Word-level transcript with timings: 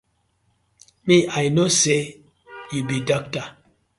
Mi 1.05 1.17
I 1.43 1.45
no 1.55 1.65
say 1.79 2.01
yu 2.71 2.79
bi 2.87 2.97
dokta. 3.07 3.43